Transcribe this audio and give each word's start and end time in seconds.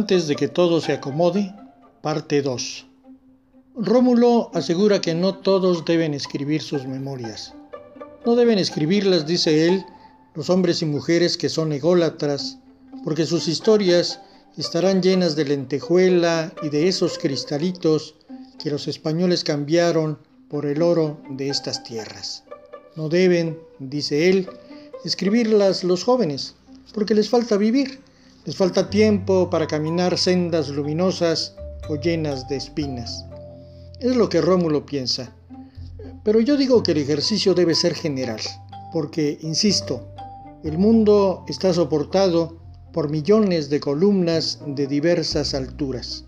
Antes 0.00 0.26
de 0.26 0.34
que 0.34 0.48
todo 0.48 0.80
se 0.80 0.92
acomode, 0.92 1.54
parte 2.02 2.42
2. 2.42 2.86
Rómulo 3.76 4.50
asegura 4.52 5.00
que 5.00 5.14
no 5.14 5.36
todos 5.36 5.84
deben 5.84 6.14
escribir 6.14 6.62
sus 6.62 6.84
memorias. 6.84 7.54
No 8.26 8.34
deben 8.34 8.58
escribirlas, 8.58 9.24
dice 9.24 9.68
él, 9.68 9.86
los 10.34 10.50
hombres 10.50 10.82
y 10.82 10.86
mujeres 10.86 11.36
que 11.36 11.48
son 11.48 11.72
ególatras, 11.72 12.58
porque 13.04 13.24
sus 13.24 13.46
historias 13.46 14.20
estarán 14.56 15.00
llenas 15.00 15.36
de 15.36 15.44
lentejuela 15.44 16.52
y 16.60 16.70
de 16.70 16.88
esos 16.88 17.16
cristalitos 17.16 18.16
que 18.58 18.72
los 18.72 18.88
españoles 18.88 19.44
cambiaron 19.44 20.18
por 20.48 20.66
el 20.66 20.82
oro 20.82 21.20
de 21.30 21.50
estas 21.50 21.84
tierras. 21.84 22.42
No 22.96 23.08
deben, 23.08 23.60
dice 23.78 24.28
él, 24.28 24.48
escribirlas 25.04 25.84
los 25.84 26.02
jóvenes, 26.02 26.56
porque 26.92 27.14
les 27.14 27.30
falta 27.30 27.56
vivir, 27.56 28.00
les 28.44 28.56
falta 28.56 28.90
tiempo 28.90 29.48
para 29.48 29.66
caminar 29.66 30.18
sendas 30.18 30.68
luminosas 30.68 31.56
o 31.88 31.96
llenas 31.96 32.46
de 32.48 32.56
espinas. 32.56 33.24
Es 34.00 34.16
lo 34.16 34.28
que 34.28 34.42
Rómulo 34.42 34.84
piensa. 34.84 35.34
Pero 36.22 36.40
yo 36.40 36.56
digo 36.56 36.82
que 36.82 36.92
el 36.92 36.98
ejercicio 36.98 37.54
debe 37.54 37.74
ser 37.74 37.94
general, 37.94 38.40
porque, 38.92 39.38
insisto, 39.42 40.08
el 40.62 40.76
mundo 40.78 41.44
está 41.48 41.72
soportado 41.72 42.58
por 42.92 43.10
millones 43.10 43.70
de 43.70 43.80
columnas 43.80 44.60
de 44.66 44.86
diversas 44.86 45.54
alturas. 45.54 46.24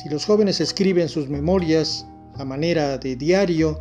Si 0.00 0.08
los 0.08 0.24
jóvenes 0.24 0.60
escriben 0.60 1.08
sus 1.08 1.28
memorias 1.28 2.06
a 2.36 2.44
manera 2.44 2.96
de 2.96 3.16
diario, 3.16 3.80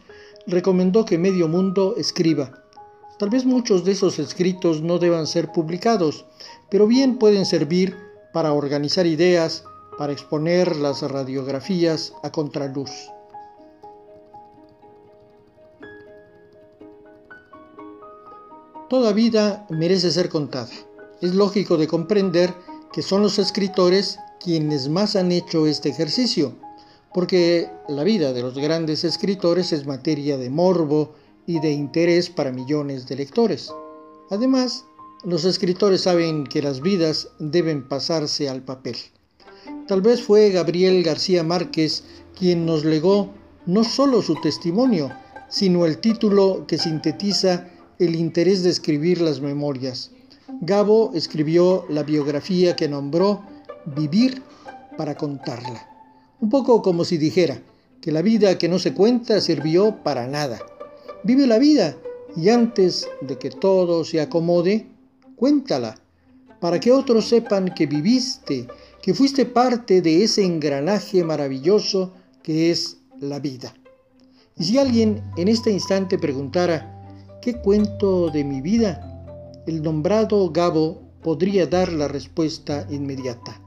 recomendó 0.48 1.04
que 1.04 1.16
medio 1.16 1.46
mundo 1.46 1.94
escriba. 1.96 2.64
Tal 3.20 3.30
vez 3.30 3.44
muchos 3.44 3.84
de 3.84 3.92
esos 3.92 4.18
escritos 4.18 4.82
no 4.82 4.98
deban 4.98 5.28
ser 5.28 5.52
publicados, 5.52 6.26
pero 6.70 6.88
bien 6.88 7.18
pueden 7.18 7.46
servir 7.46 7.96
para 8.32 8.52
organizar 8.52 9.06
ideas, 9.06 9.62
para 9.98 10.12
exponer 10.12 10.76
las 10.76 11.02
radiografías 11.02 12.12
a 12.22 12.30
contraluz. 12.30 12.90
Toda 18.88 19.12
vida 19.12 19.66
merece 19.70 20.10
ser 20.10 20.28
contada. 20.28 20.70
Es 21.20 21.34
lógico 21.34 21.76
de 21.76 21.88
comprender 21.88 22.54
que 22.92 23.02
son 23.02 23.22
los 23.22 23.38
escritores 23.38 24.18
quienes 24.40 24.88
más 24.88 25.16
han 25.16 25.32
hecho 25.32 25.66
este 25.66 25.88
ejercicio, 25.88 26.54
porque 27.12 27.70
la 27.88 28.04
vida 28.04 28.32
de 28.32 28.42
los 28.42 28.54
grandes 28.54 29.04
escritores 29.04 29.72
es 29.72 29.86
materia 29.86 30.36
de 30.36 30.50
morbo 30.50 31.14
y 31.46 31.60
de 31.60 31.72
interés 31.72 32.28
para 32.28 32.52
millones 32.52 33.06
de 33.06 33.16
lectores. 33.16 33.72
Además, 34.30 34.84
los 35.24 35.44
escritores 35.44 36.02
saben 36.02 36.44
que 36.44 36.60
las 36.60 36.80
vidas 36.80 37.28
deben 37.38 37.88
pasarse 37.88 38.48
al 38.48 38.62
papel. 38.62 38.96
Tal 39.86 40.00
vez 40.00 40.22
fue 40.22 40.50
Gabriel 40.50 41.02
García 41.02 41.42
Márquez 41.44 42.04
quien 42.38 42.64
nos 42.64 42.84
legó 42.84 43.34
no 43.66 43.84
solo 43.84 44.22
su 44.22 44.34
testimonio, 44.40 45.10
sino 45.48 45.84
el 45.84 45.98
título 45.98 46.66
que 46.66 46.78
sintetiza 46.78 47.68
el 47.98 48.14
interés 48.16 48.62
de 48.62 48.70
escribir 48.70 49.20
las 49.20 49.40
memorias. 49.40 50.10
Gabo 50.62 51.12
escribió 51.14 51.84
la 51.90 52.02
biografía 52.02 52.76
que 52.76 52.88
nombró 52.88 53.42
Vivir 53.86 54.42
para 54.96 55.14
contarla. 55.14 55.86
Un 56.40 56.48
poco 56.48 56.80
como 56.80 57.04
si 57.04 57.18
dijera 57.18 57.60
que 58.00 58.10
la 58.12 58.22
vida 58.22 58.56
que 58.56 58.68
no 58.68 58.78
se 58.78 58.94
cuenta 58.94 59.42
sirvió 59.42 60.02
para 60.02 60.26
nada. 60.26 60.58
Vive 61.22 61.46
la 61.46 61.58
vida 61.58 61.94
y 62.34 62.48
antes 62.48 63.06
de 63.20 63.38
que 63.38 63.50
todo 63.50 64.04
se 64.04 64.22
acomode, 64.22 64.86
cuéntala, 65.36 65.96
para 66.60 66.80
que 66.80 66.92
otros 66.92 67.28
sepan 67.28 67.74
que 67.74 67.86
viviste, 67.86 68.66
que 69.04 69.12
fuiste 69.12 69.44
parte 69.44 70.00
de 70.00 70.24
ese 70.24 70.46
engranaje 70.46 71.22
maravilloso 71.24 72.14
que 72.42 72.70
es 72.70 72.96
la 73.20 73.38
vida. 73.38 73.74
Y 74.56 74.64
si 74.64 74.78
alguien 74.78 75.22
en 75.36 75.48
este 75.48 75.70
instante 75.70 76.16
preguntara, 76.16 76.90
¿Qué 77.42 77.60
cuento 77.60 78.30
de 78.30 78.42
mi 78.42 78.62
vida? 78.62 79.62
El 79.66 79.82
nombrado 79.82 80.50
Gabo 80.50 81.02
podría 81.22 81.66
dar 81.66 81.92
la 81.92 82.08
respuesta 82.08 82.86
inmediata. 82.88 83.60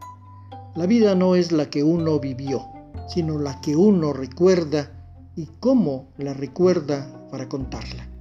La 0.76 0.88
vida 0.88 1.14
no 1.14 1.36
es 1.36 1.52
la 1.52 1.70
que 1.70 1.84
uno 1.84 2.20
vivió, 2.20 2.66
sino 3.08 3.38
la 3.38 3.62
que 3.62 3.76
uno 3.76 4.14
recuerda 4.14 4.92
y 5.36 5.48
cómo 5.60 6.08
la 6.18 6.34
recuerda 6.34 7.28
para 7.30 7.48
contarla. 7.48 8.17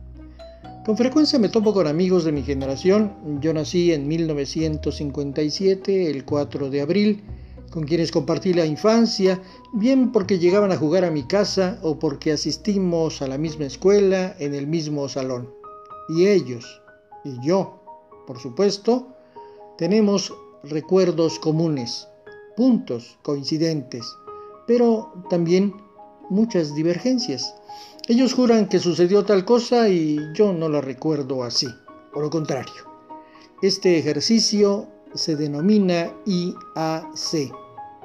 Con 0.86 0.96
frecuencia 0.96 1.38
me 1.40 1.48
topo 1.48 1.74
con 1.74 1.88
amigos 1.88 2.22
de 2.22 2.30
mi 2.30 2.44
generación. 2.44 3.40
Yo 3.40 3.52
nací 3.52 3.92
en 3.92 4.06
1957, 4.06 6.08
el 6.08 6.24
4 6.24 6.70
de 6.70 6.80
abril, 6.80 7.24
con 7.72 7.82
quienes 7.82 8.12
compartí 8.12 8.54
la 8.54 8.66
infancia, 8.66 9.42
bien 9.72 10.12
porque 10.12 10.38
llegaban 10.38 10.70
a 10.70 10.76
jugar 10.76 11.04
a 11.04 11.10
mi 11.10 11.24
casa 11.24 11.80
o 11.82 11.98
porque 11.98 12.30
asistimos 12.30 13.20
a 13.20 13.26
la 13.26 13.36
misma 13.36 13.64
escuela 13.64 14.36
en 14.38 14.54
el 14.54 14.68
mismo 14.68 15.08
salón. 15.08 15.52
Y 16.08 16.28
ellos, 16.28 16.80
y 17.24 17.44
yo, 17.44 17.82
por 18.24 18.38
supuesto, 18.38 19.08
tenemos 19.78 20.32
recuerdos 20.62 21.40
comunes, 21.40 22.06
puntos 22.56 23.18
coincidentes, 23.24 24.06
pero 24.68 25.12
también 25.30 25.74
muchas 26.30 26.76
divergencias. 26.76 27.56
Ellos 28.08 28.34
juran 28.34 28.68
que 28.68 28.78
sucedió 28.78 29.24
tal 29.24 29.44
cosa 29.44 29.88
y 29.88 30.16
yo 30.32 30.52
no 30.52 30.68
la 30.68 30.80
recuerdo 30.80 31.42
así, 31.42 31.66
por 32.12 32.22
lo 32.22 32.30
contrario. 32.30 32.72
Este 33.62 33.98
ejercicio 33.98 34.86
se 35.12 35.34
denomina 35.34 36.14
IAC, 36.24 37.52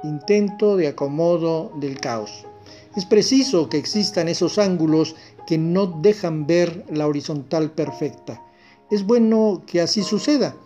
intento 0.02 0.76
de 0.76 0.88
acomodo 0.88 1.70
del 1.76 2.00
caos. 2.00 2.44
Es 2.96 3.04
preciso 3.04 3.68
que 3.68 3.78
existan 3.78 4.26
esos 4.26 4.58
ángulos 4.58 5.14
que 5.46 5.56
no 5.56 5.86
dejan 5.86 6.48
ver 6.48 6.84
la 6.90 7.06
horizontal 7.06 7.70
perfecta. 7.70 8.42
Es 8.90 9.06
bueno 9.06 9.62
que 9.68 9.80
así 9.80 10.02
suceda, 10.02 10.56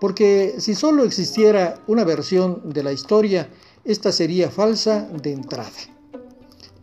porque 0.00 0.54
si 0.58 0.76
solo 0.76 1.02
existiera 1.02 1.82
una 1.88 2.04
versión 2.04 2.62
de 2.72 2.84
la 2.84 2.92
historia, 2.92 3.48
esta 3.84 4.12
sería 4.12 4.52
falsa 4.52 5.08
de 5.20 5.32
entrada. 5.32 5.72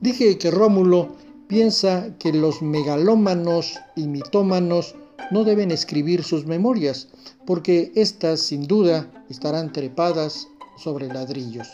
Dije 0.01 0.37
que 0.37 0.51
Rómulo 0.51 1.21
piensa 1.51 2.15
que 2.17 2.31
los 2.31 2.61
megalómanos 2.61 3.77
y 3.97 4.07
mitómanos 4.07 4.95
no 5.31 5.43
deben 5.43 5.69
escribir 5.69 6.23
sus 6.23 6.45
memorias, 6.45 7.09
porque 7.45 7.91
éstas 7.93 8.39
sin 8.39 8.67
duda 8.67 9.11
estarán 9.29 9.73
trepadas 9.73 10.47
sobre 10.77 11.07
ladrillos. 11.09 11.67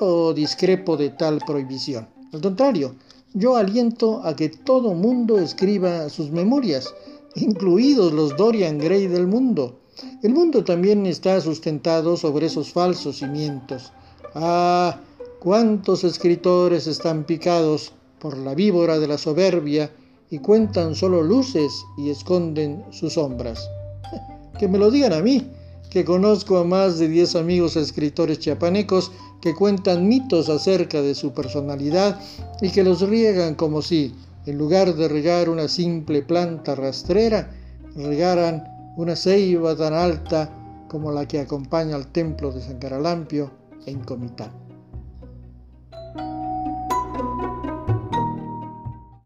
Yo 0.00 0.32
discrepo 0.32 0.96
de 0.96 1.10
tal 1.10 1.38
prohibición. 1.46 2.08
Al 2.32 2.40
contrario, 2.40 2.94
yo 3.34 3.56
aliento 3.56 4.22
a 4.24 4.34
que 4.34 4.48
todo 4.48 4.94
mundo 4.94 5.38
escriba 5.38 6.08
sus 6.08 6.30
memorias, 6.30 6.94
incluidos 7.34 8.14
los 8.14 8.38
Dorian 8.38 8.78
Gray 8.78 9.06
del 9.06 9.26
mundo. 9.26 9.80
El 10.22 10.32
mundo 10.32 10.64
también 10.64 11.04
está 11.04 11.38
sustentado 11.42 12.16
sobre 12.16 12.46
esos 12.46 12.72
falsos 12.72 13.18
cimientos. 13.18 13.92
Ah, 14.34 14.98
cuántos 15.40 16.04
escritores 16.04 16.86
están 16.86 17.24
picados 17.24 17.92
por 18.18 18.36
la 18.36 18.54
víbora 18.54 18.98
de 18.98 19.06
la 19.06 19.18
soberbia 19.18 19.90
y 20.30 20.38
cuentan 20.38 20.94
solo 20.94 21.22
luces 21.22 21.84
y 21.96 22.10
esconden 22.10 22.84
sus 22.90 23.14
sombras. 23.14 23.68
Que 24.58 24.66
me 24.66 24.78
lo 24.78 24.90
digan 24.90 25.12
a 25.12 25.22
mí, 25.22 25.52
que 25.88 26.04
conozco 26.04 26.58
a 26.58 26.64
más 26.64 26.98
de 26.98 27.08
10 27.08 27.36
amigos 27.36 27.76
escritores 27.76 28.40
chiapanecos 28.40 29.12
que 29.40 29.54
cuentan 29.54 30.08
mitos 30.08 30.48
acerca 30.48 31.00
de 31.00 31.14
su 31.14 31.32
personalidad 31.32 32.20
y 32.60 32.70
que 32.70 32.82
los 32.82 33.00
riegan 33.02 33.54
como 33.54 33.82
si, 33.82 34.14
en 34.46 34.58
lugar 34.58 34.94
de 34.94 35.08
regar 35.08 35.48
una 35.48 35.68
simple 35.68 36.22
planta 36.22 36.74
rastrera, 36.74 37.50
regaran 37.94 38.64
una 38.96 39.14
ceiba 39.14 39.76
tan 39.76 39.94
alta 39.94 40.52
como 40.88 41.12
la 41.12 41.26
que 41.26 41.40
acompaña 41.40 41.94
al 41.94 42.08
templo 42.08 42.50
de 42.50 42.62
San 42.62 42.78
Caralampio 42.78 43.50
en 43.86 44.00
Comitán. 44.00 44.67